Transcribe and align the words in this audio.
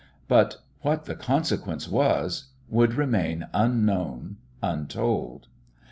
But 0.27 0.57
"what 0.79 1.05
the 1.05 1.13
consequence 1.15 1.87
was" 1.87 2.45
would 2.67 2.95
remain 2.95 3.45
unknown, 3.53 4.37
untold. 4.63 5.45